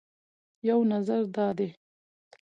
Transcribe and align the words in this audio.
یو 0.69 0.79
نظر 0.91 1.21
دا 1.35 1.47
دی 1.57 1.69